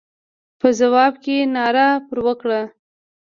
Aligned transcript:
په 0.59 0.67
ځواب 0.79 1.13
کې 1.23 1.37
ناره 1.55 1.87
پر 2.07 2.17
وکړه. 2.25 2.61